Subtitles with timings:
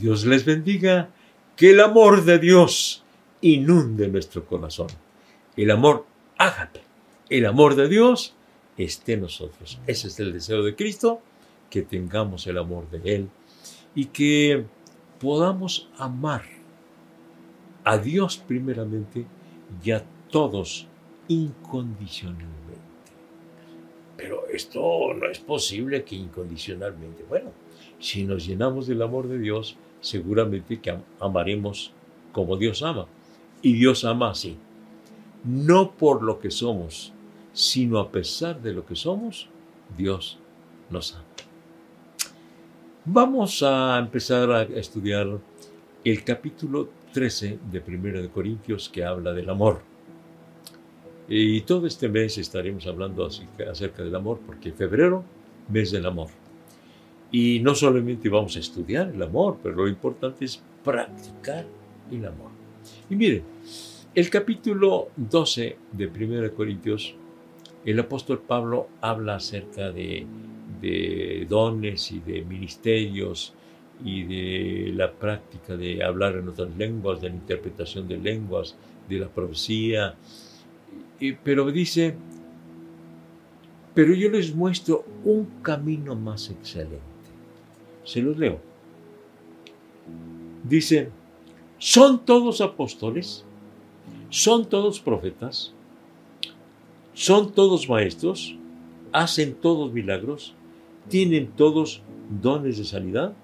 [0.00, 1.10] Dios les bendiga,
[1.56, 3.04] que el amor de Dios
[3.42, 4.88] inunde nuestro corazón.
[5.56, 6.06] El amor
[6.38, 6.80] ágape,
[7.28, 8.34] el amor de Dios
[8.76, 9.78] esté en nosotros.
[9.86, 11.20] Ese es el deseo de Cristo,
[11.68, 13.28] que tengamos el amor de Él
[13.94, 14.64] y que
[15.20, 16.44] podamos amar
[17.84, 19.26] a Dios primeramente
[19.84, 20.86] y a todos
[21.28, 22.50] incondicionalmente.
[24.16, 27.24] Pero esto no es posible que incondicionalmente.
[27.28, 27.52] Bueno,
[27.98, 31.92] si nos llenamos del amor de Dios, seguramente que amaremos
[32.32, 33.06] como Dios ama.
[33.62, 34.56] Y Dios ama así.
[35.44, 37.12] No por lo que somos,
[37.52, 39.48] sino a pesar de lo que somos,
[39.96, 40.38] Dios
[40.90, 41.24] nos ama.
[43.04, 45.26] Vamos a empezar a estudiar
[46.04, 49.80] el capítulo 13 de 1 de Corintios que habla del amor.
[51.28, 53.26] Y todo este mes estaremos hablando
[53.70, 55.24] acerca del amor, porque febrero,
[55.68, 56.28] mes del amor.
[57.32, 61.64] Y no solamente vamos a estudiar el amor, pero lo importante es practicar
[62.10, 62.50] el amor.
[63.08, 63.42] Y miren,
[64.14, 67.14] el capítulo 12 de 1 de Corintios,
[67.84, 70.26] el apóstol Pablo habla acerca de,
[70.80, 73.54] de dones y de ministerios
[74.04, 78.74] y de la práctica de hablar en otras lenguas, de la interpretación de lenguas,
[79.08, 80.14] de la profecía,
[81.44, 82.14] pero dice,
[83.94, 87.09] pero yo les muestro un camino más excelente.
[88.04, 88.60] Se los leo.
[90.64, 91.10] Dice,
[91.78, 93.44] ¿son todos apóstoles?
[94.28, 95.74] ¿Son todos profetas?
[97.14, 98.56] ¿Son todos maestros?
[99.12, 100.54] ¿Hacen todos milagros?
[101.08, 102.02] ¿Tienen todos
[102.40, 103.34] dones de sanidad?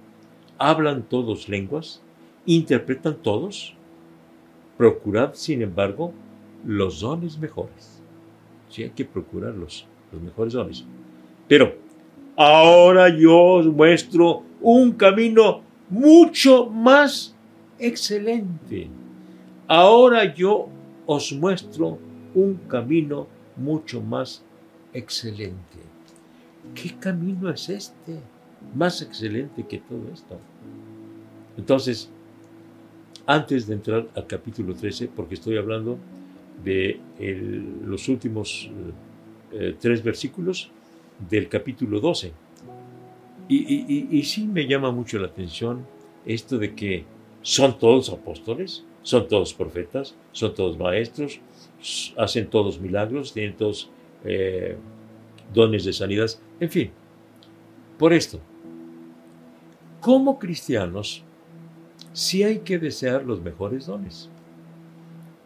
[0.58, 2.00] ¿Hablan todos lenguas?
[2.46, 3.74] ¿Interpretan todos?
[4.78, 6.12] Procurad, sin embargo,
[6.64, 8.02] los dones mejores.
[8.68, 10.84] Sí, hay que procurar los, mejores dones.
[11.48, 11.74] Pero
[12.36, 17.32] ahora yo os muestro un camino mucho más
[17.78, 18.88] excelente.
[19.68, 20.68] Ahora yo
[21.06, 22.00] os muestro
[22.34, 24.42] un camino mucho más
[24.92, 25.78] excelente.
[26.74, 28.18] ¿Qué camino es este?
[28.74, 30.36] Más excelente que todo esto.
[31.56, 32.10] Entonces,
[33.24, 35.96] antes de entrar al capítulo 13, porque estoy hablando
[36.64, 36.98] de
[37.84, 38.68] los últimos
[39.52, 40.72] eh, tres versículos
[41.30, 42.45] del capítulo 12.
[43.48, 45.86] Y, sí me llama mucho la atención
[46.24, 47.04] esto de que
[47.42, 51.40] son todos apóstoles, son todos profetas, son todos maestros,
[52.16, 53.88] hacen todos milagros, tienen todos
[54.24, 54.76] eh,
[55.54, 56.28] dones de sanidad,
[56.58, 56.90] en fin.
[57.98, 58.40] Por esto,
[60.00, 61.22] como cristianos,
[62.12, 64.28] sí hay que desear los mejores dones,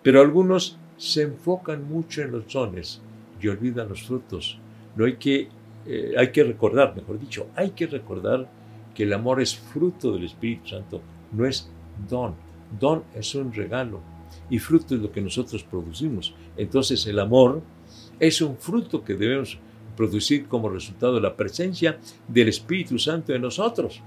[0.02, 3.00] pero algunos se enfocan mucho en los dones
[3.40, 4.58] y olvidan los frutos.
[4.96, 5.48] No hay que,
[5.86, 8.50] eh, hay que recordar, mejor dicho, hay que recordar
[8.94, 11.00] que el amor es fruto del Espíritu Santo,
[11.32, 11.70] no es
[12.08, 12.34] don.
[12.78, 14.00] Don es un regalo
[14.48, 16.34] y fruto es lo que nosotros producimos.
[16.56, 17.62] Entonces el amor
[18.18, 19.58] es un fruto que debemos
[19.96, 21.98] producir como resultado de la presencia
[22.28, 24.02] del Espíritu Santo en nosotros.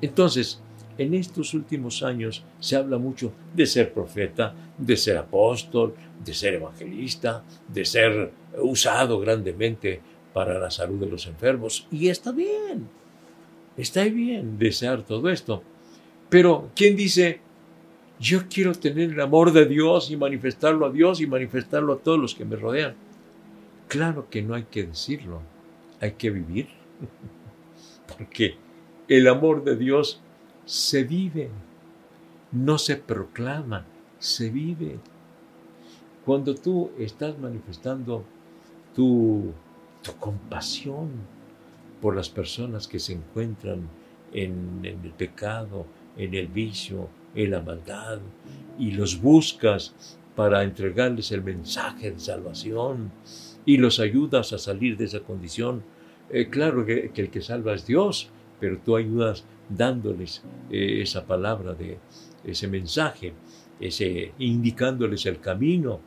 [0.00, 0.62] Entonces,
[0.96, 5.94] en estos últimos años se habla mucho de ser profeta, de ser apóstol,
[6.24, 10.00] de ser evangelista, de ser usado grandemente
[10.32, 11.86] para la salud de los enfermos.
[11.90, 12.88] Y está bien,
[13.76, 15.62] está bien desear todo esto.
[16.28, 17.40] Pero, ¿quién dice,
[18.20, 22.18] yo quiero tener el amor de Dios y manifestarlo a Dios y manifestarlo a todos
[22.18, 22.94] los que me rodean?
[23.88, 25.40] Claro que no hay que decirlo,
[26.00, 26.68] hay que vivir.
[28.18, 28.56] Porque
[29.08, 30.20] el amor de Dios
[30.66, 31.48] se vive,
[32.52, 33.86] no se proclama,
[34.18, 34.98] se vive.
[36.26, 38.24] Cuando tú estás manifestando
[38.94, 39.52] tu,
[40.18, 41.10] compasión
[42.00, 43.88] por las personas que se encuentran
[44.32, 45.86] en, el pecado,
[46.16, 48.20] en el vicio, en la maldad,
[48.78, 53.10] y los buscas para entregarles el mensaje de salvación
[53.66, 55.82] y los ayudas a salir de esa condición.
[56.30, 58.30] Eh, claro que, que, el que salva es Dios,
[58.60, 61.98] pero tú ayudas dándoles eh, esa palabra de
[62.44, 63.34] ese mensaje
[63.80, 66.00] ese, indicándoles el camino.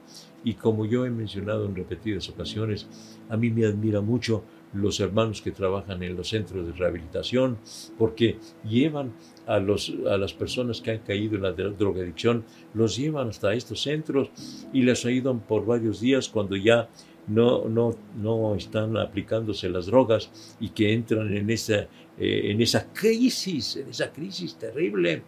[0.43, 2.87] Y como yo he mencionado en repetidas ocasiones,
[3.29, 4.43] a mí me admira mucho
[4.73, 7.57] los hermanos que trabajan en los centros de rehabilitación,
[7.97, 9.13] porque llevan
[9.45, 13.81] a, los, a las personas que han caído en la drogadicción, los llevan hasta estos
[13.81, 14.29] centros
[14.71, 16.89] y les ayudan por varios días cuando ya
[17.27, 22.91] no, no, no están aplicándose las drogas y que entran en esa, eh, en esa
[22.91, 25.23] crisis, en esa crisis terrible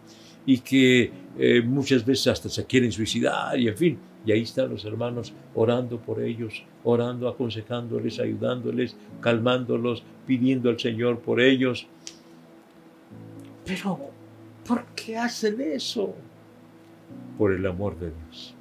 [0.46, 4.70] y que eh, muchas veces hasta se quieren suicidar y en fin, y ahí están
[4.70, 11.86] los hermanos orando por ellos, orando, aconsejándoles, ayudándoles, calmándolos, pidiendo al Señor por ellos.
[13.64, 14.14] Pero
[14.66, 16.14] ¿Por qué hacen eso?
[17.36, 18.54] Por el amor de Dios.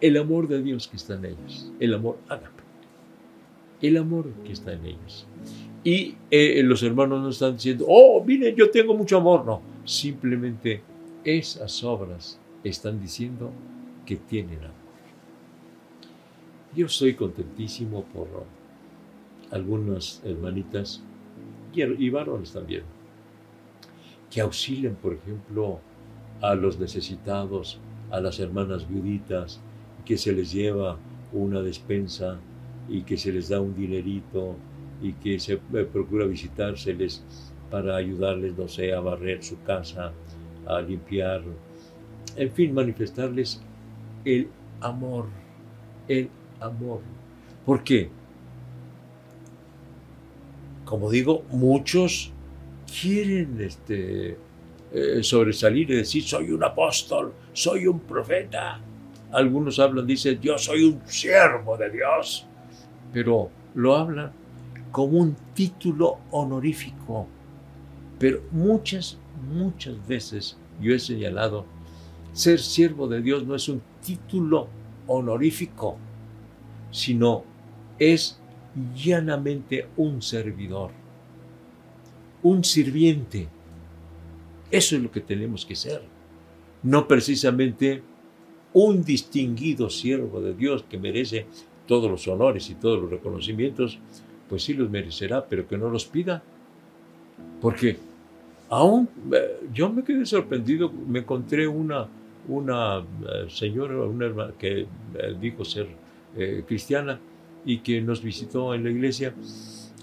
[0.00, 1.70] El amor de Dios que está en ellos.
[1.78, 2.62] El amor ágape.
[3.80, 5.26] El amor que está en ellos.
[5.84, 9.46] Y eh, los hermanos no están diciendo, oh, miren, yo tengo mucho amor.
[9.46, 10.82] No, simplemente
[11.24, 13.52] esas obras están diciendo
[14.10, 14.74] que tienen amor.
[16.74, 18.26] Yo estoy contentísimo por
[19.52, 21.00] algunas hermanitas
[21.72, 22.82] y varones también,
[24.28, 25.78] que auxilian, por ejemplo,
[26.40, 27.78] a los necesitados,
[28.10, 29.60] a las hermanas viuditas,
[30.04, 30.98] que se les lleva
[31.32, 32.40] una despensa
[32.88, 34.56] y que se les da un dinerito
[35.00, 37.22] y que se eh, procura visitárseles
[37.70, 40.12] para ayudarles, no sé, a barrer su casa,
[40.66, 41.44] a limpiar,
[42.34, 43.62] en fin, manifestarles
[44.24, 44.48] el
[44.80, 45.26] amor,
[46.08, 46.28] el
[46.60, 47.00] amor.
[47.64, 48.10] ¿Por qué?
[50.84, 52.32] Como digo, muchos
[53.00, 54.36] quieren este,
[54.92, 58.80] eh, sobresalir y decir, soy un apóstol, soy un profeta.
[59.32, 62.46] Algunos hablan, dicen, yo soy un siervo de Dios,
[63.12, 64.32] pero lo hablan
[64.90, 67.28] como un título honorífico.
[68.18, 69.16] Pero muchas,
[69.48, 71.64] muchas veces yo he señalado,
[72.32, 74.68] ser siervo de Dios no es un título
[75.06, 75.96] honorífico,
[76.90, 77.44] sino
[77.98, 78.40] es
[78.94, 80.90] llanamente un servidor,
[82.42, 83.48] un sirviente.
[84.70, 86.02] Eso es lo que tenemos que ser,
[86.82, 88.02] no precisamente
[88.72, 91.46] un distinguido siervo de Dios que merece
[91.86, 93.98] todos los honores y todos los reconocimientos,
[94.48, 96.42] pues sí los merecerá, pero que no los pida.
[97.60, 97.96] Porque
[98.68, 102.08] aún eh, yo me quedé sorprendido, me encontré una,
[102.48, 104.86] una eh, señora, una hermana que eh,
[105.40, 105.88] dijo ser
[106.64, 107.18] cristiana
[107.64, 109.34] y que nos visitó en la iglesia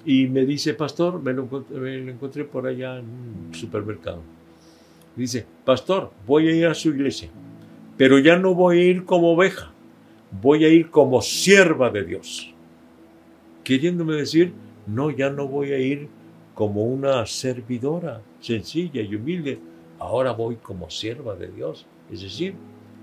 [0.03, 4.21] y me dice, pastor, me lo, encontré, me lo encontré por allá en un supermercado.
[5.15, 7.29] Dice, pastor, voy a ir a su iglesia,
[7.95, 9.71] pero ya no voy a ir como oveja,
[10.41, 12.53] voy a ir como sierva de Dios
[13.67, 14.53] queriéndome decir,
[14.85, 16.07] no, ya no voy a ir
[16.55, 19.59] como una servidora sencilla y humilde,
[19.99, 22.55] ahora voy como sierva de Dios, es decir,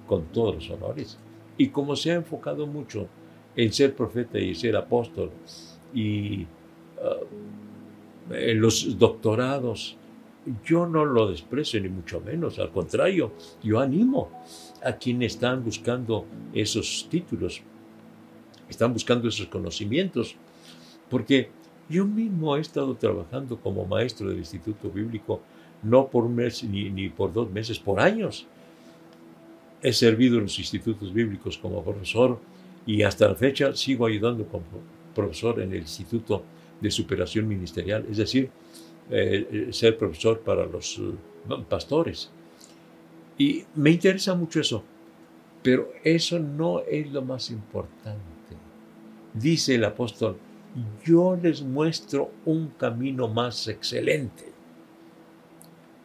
[0.06, 1.18] con todos los honores.
[1.56, 3.08] Y como se ha enfocado mucho
[3.56, 5.30] en ser profeta y ser apóstol
[5.92, 9.96] y uh, en los doctorados,
[10.64, 13.32] yo no lo desprecio ni mucho menos, al contrario,
[13.62, 14.30] yo animo
[14.82, 17.62] a quienes están buscando esos títulos,
[18.68, 20.36] están buscando esos conocimientos,
[21.08, 21.50] porque
[21.88, 25.40] yo mismo he estado trabajando como maestro del Instituto Bíblico,
[25.82, 28.46] no por un mes ni, por dos meses, por años.
[29.84, 32.40] He servido en los institutos bíblicos como profesor
[32.86, 34.64] y hasta la fecha sigo ayudando como
[35.14, 36.42] profesor en el Instituto
[36.80, 38.50] de Superación Ministerial, es decir,
[39.10, 42.30] eh, eh, ser profesor para los eh, pastores.
[43.36, 44.82] Y me interesa mucho eso,
[45.62, 48.22] pero eso no es lo más importante.
[49.34, 50.38] Dice el apóstol,
[51.04, 54.44] yo les muestro un camino más excelente.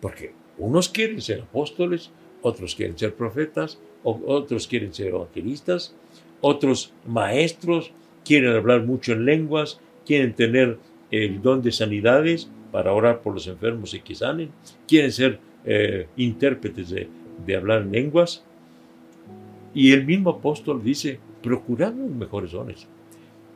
[0.02, 5.96] Porque unos quieren ser apóstoles, otros quieren ser profetas, otros quieren ser evangelistas,
[6.42, 7.92] otros maestros,
[8.24, 10.78] quieren hablar mucho en lenguas, quieren tener
[11.12, 14.52] el don de sanidades para orar por los enfermos y que sanen,
[14.88, 18.44] quieren ser eh, intérpretes de, hablar en lenguas.
[19.74, 22.88] Y el mismo apóstol dice, procurad los mejores dones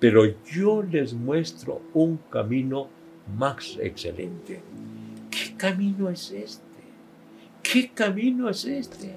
[0.04, 2.90] pero yo les muestro un camino
[3.38, 4.60] más excelente.
[5.32, 6.73] ¿Qué camino es este?
[7.74, 9.16] ¿Qué camino es este?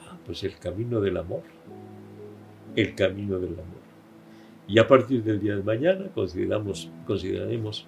[0.00, 1.42] Ah, pues el camino del amor.
[2.74, 3.80] El camino del amor.
[4.66, 7.86] Y a partir del día de mañana consideramos, consideraremos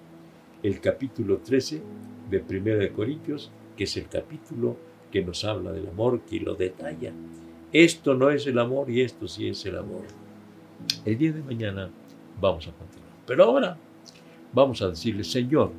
[0.63, 1.81] el capítulo 13
[2.29, 4.77] de 1 de Corintios, que es el capítulo
[5.11, 7.11] que nos habla del amor, que lo detalla.
[7.73, 10.03] Esto no es el amor y esto sí es el amor.
[11.03, 11.89] El día de mañana
[12.39, 13.11] vamos a continuar.
[13.27, 13.77] Pero ahora
[14.53, 15.73] vamos a decirle, Señor,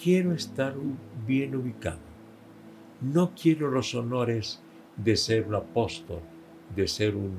[0.00, 0.76] quiero estar
[1.26, 2.09] bien ubicado.
[3.00, 4.60] No quiero los honores
[4.96, 6.20] de ser un apóstol,
[6.74, 7.34] de ser un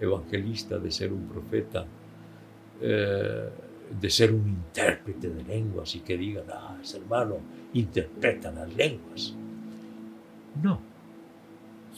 [0.00, 1.86] evangelista, de ser un profeta,
[2.80, 3.48] eh,
[4.00, 7.36] de ser un intérprete de lenguas y que digan, ah, hermano
[7.74, 9.34] interpreta las lenguas.
[10.62, 10.80] No,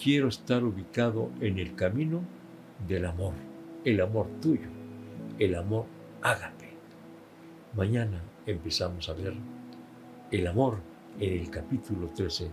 [0.02, 2.22] quiero estar ubicado en el camino
[2.86, 3.34] del amor
[3.84, 4.68] el amor tuyo,
[5.38, 5.86] el amor
[6.22, 6.68] ágape.
[7.74, 9.34] Mañana empezamos a ver
[10.30, 10.78] el amor
[11.18, 12.50] en el capítulo 13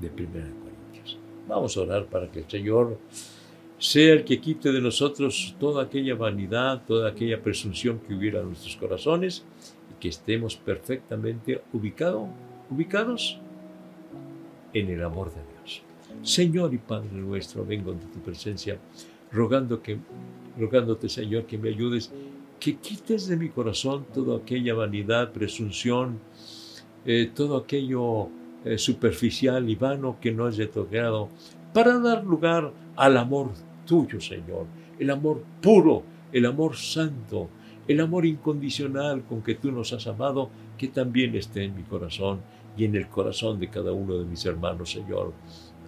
[0.00, 1.18] de 1 Corintios.
[1.48, 2.98] Vamos a orar para que el Señor
[3.78, 8.46] sea el que quite de nosotros toda aquella vanidad, toda aquella presunción que hubiera en
[8.46, 9.44] nuestros corazones
[9.92, 13.38] y que estemos perfectamente ubicados
[14.72, 15.82] en el amor de Dios.
[16.22, 18.78] Señor y Padre nuestro, vengo ante tu presencia,
[19.30, 19.98] rogando que,
[20.58, 22.10] rogándote, Señor, que me ayudes,
[22.58, 26.20] que quites de mi corazón toda aquella vanidad, presunción,
[27.04, 28.30] eh, todo aquello
[28.64, 31.28] eh, superficial y vano que no haya tocado,
[31.72, 33.50] para dar lugar al amor
[33.84, 34.66] tuyo, Señor,
[34.98, 36.02] el amor puro,
[36.32, 37.48] el amor santo,
[37.86, 42.40] el amor incondicional con que tú nos has amado, que también esté en mi corazón
[42.76, 45.32] y en el corazón de cada uno de mis hermanos, Señor.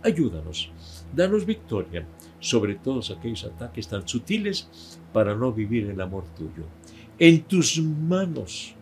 [0.03, 0.71] Ayúdanos,
[1.15, 2.07] danos victoria
[2.39, 6.65] sobre todos aquellos ataques tan sutiles para no vivir el amor tuyo.
[7.19, 8.75] En tus manos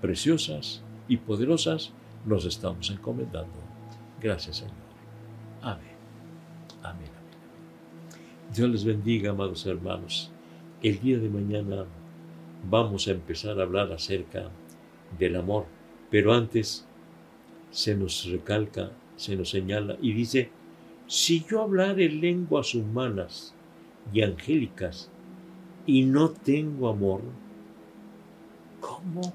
[0.00, 1.92] preciosas y poderosas
[2.24, 3.52] nos estamos encomendando.
[4.20, 4.74] Gracias, Señor.
[5.62, 5.96] Amén.
[6.82, 7.08] Amén.
[7.08, 8.52] Amén.
[8.54, 10.30] Dios les bendiga, amados hermanos.
[10.82, 11.84] El día de mañana
[12.68, 14.50] vamos a empezar a hablar acerca
[15.18, 15.66] del amor,
[16.10, 16.86] pero antes
[17.70, 20.50] se nos recalca, se nos señala y dice,
[21.06, 23.54] si yo hablare lenguas humanas
[24.12, 25.10] y angélicas
[25.86, 27.22] y no tengo amor,
[28.80, 29.32] ¿cómo?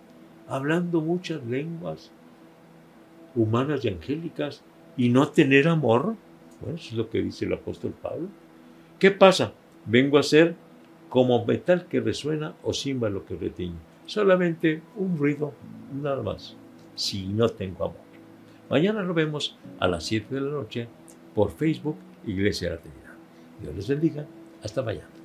[0.48, 2.12] Hablando muchas lenguas
[3.38, 4.62] humanas y angélicas
[4.98, 6.16] y no tener amor.
[6.60, 8.28] Bueno, eso es lo que dice el apóstol Pablo.
[9.00, 9.54] ¿Qué pasa?
[9.86, 10.56] Vengo a ser
[11.08, 13.78] como metal que resuena o címbalo que retiñe.
[14.06, 15.54] Solamente un ruido,
[16.02, 16.56] nada más,
[16.96, 18.08] si no tengo amor.
[18.70, 20.88] Mañana lo vemos a las 7 de la noche
[21.34, 23.14] por Facebook Iglesia de la Trinidad.
[23.62, 24.26] Dios les bendiga.
[24.64, 25.17] Hasta mañana.